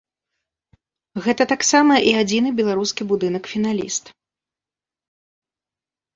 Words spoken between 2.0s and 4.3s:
і адзіны беларускі будынак-фіналіст.